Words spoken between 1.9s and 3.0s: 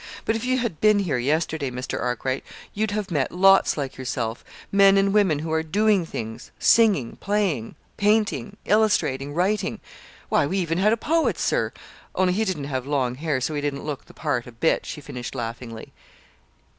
Arkwright, you'd